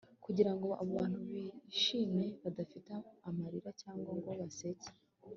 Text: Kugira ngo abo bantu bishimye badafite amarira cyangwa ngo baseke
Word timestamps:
Kugira 0.25 0.51
ngo 0.55 0.67
abo 0.81 0.91
bantu 0.97 1.19
bishimye 1.29 2.27
badafite 2.43 2.91
amarira 3.29 3.69
cyangwa 3.81 4.11
ngo 4.17 4.29
baseke 4.39 4.89